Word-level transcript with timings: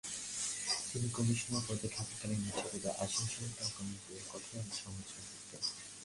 তিনি 0.89 1.07
কমিশনার 1.17 1.63
পদে 1.67 1.87
থাকাকালীন 1.95 2.41
উচ্চপদে 2.49 2.89
আসীন 3.03 3.25
সরকারী 3.33 3.71
কর্মচারীদের 3.75 4.25
কঠোর 4.31 4.63
সমালোচনা 4.79 5.23
করতেন। 5.29 5.63